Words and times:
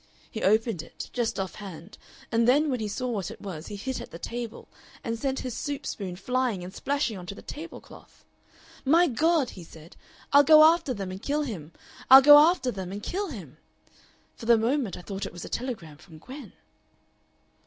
He 0.31 0.41
opened 0.41 0.81
it 0.81 1.11
just 1.13 1.39
off 1.39 1.53
hand, 1.53 1.99
and 2.31 2.47
then 2.47 2.71
when 2.71 2.79
he 2.79 2.87
saw 2.87 3.07
what 3.09 3.29
it 3.29 3.39
was 3.39 3.67
he 3.67 3.75
hit 3.75 4.01
at 4.01 4.09
the 4.09 4.17
table 4.17 4.67
and 5.03 5.15
sent 5.19 5.41
his 5.41 5.53
soup 5.55 5.85
spoon 5.85 6.15
flying 6.15 6.63
and 6.63 6.73
splashing 6.73 7.19
on 7.19 7.27
to 7.27 7.35
the 7.35 7.43
tablecloth. 7.43 8.25
'My 8.83 9.05
God!' 9.05 9.51
he 9.51 9.63
said, 9.63 9.95
'I'll 10.33 10.41
go 10.43 10.63
after 10.63 10.95
them 10.95 11.11
and 11.11 11.21
kill 11.21 11.43
him. 11.43 11.71
I'll 12.09 12.23
go 12.23 12.39
after 12.39 12.71
them 12.71 12.91
and 12.91 13.03
kill 13.03 13.27
him.' 13.27 13.57
For 14.35 14.47
the 14.47 14.57
moment 14.57 14.97
I 14.97 15.03
thought 15.03 15.27
it 15.27 15.33
was 15.33 15.45
a 15.45 15.49
telegram 15.49 15.97
from 15.97 16.17
Gwen." 16.17 16.53